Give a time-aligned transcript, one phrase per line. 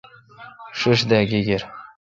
[0.79, 1.61] ݭݭ دا گیگیر۔